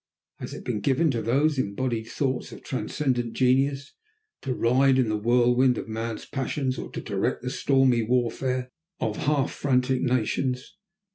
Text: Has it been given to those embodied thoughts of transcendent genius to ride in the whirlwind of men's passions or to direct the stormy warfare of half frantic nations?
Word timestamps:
Has 0.39 0.55
it 0.55 0.65
been 0.65 0.79
given 0.79 1.11
to 1.11 1.21
those 1.21 1.59
embodied 1.59 2.07
thoughts 2.07 2.51
of 2.51 2.63
transcendent 2.63 3.33
genius 3.33 3.93
to 4.41 4.51
ride 4.51 4.97
in 4.97 5.09
the 5.09 5.15
whirlwind 5.15 5.77
of 5.77 5.87
men's 5.87 6.25
passions 6.25 6.79
or 6.79 6.91
to 6.93 7.01
direct 7.01 7.43
the 7.43 7.51
stormy 7.51 8.01
warfare 8.01 8.71
of 8.99 9.15
half 9.17 9.51
frantic 9.51 10.01
nations? 10.01 10.75